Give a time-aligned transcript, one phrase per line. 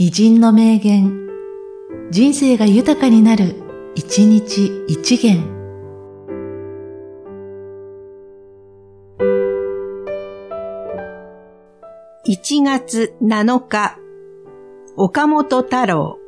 [0.00, 1.26] 偉人の名言、
[2.12, 3.56] 人生が豊かになる、
[3.96, 5.42] 一日一元。
[12.24, 13.98] 1月7日、
[14.96, 16.20] 岡本太郎。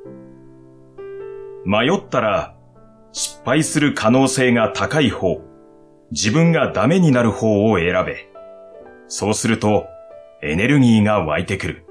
[1.65, 2.57] 迷ったら、
[3.13, 5.41] 失敗する可能性が高い方、
[6.11, 8.29] 自分がダメになる方を選べ。
[9.07, 9.87] そうすると、
[10.43, 11.85] エネルギーが湧いてくる。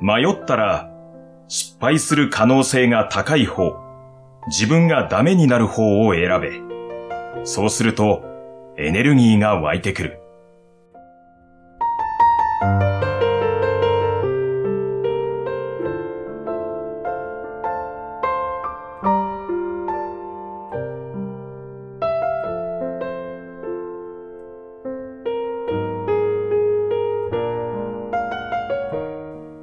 [0.00, 0.90] 迷ったら、
[1.48, 3.76] 失敗する可能性が高い方、
[4.48, 6.52] 自分がダメになる方を選べ。
[7.44, 8.22] そうすると、
[8.76, 10.20] エネルギーが湧いてくる。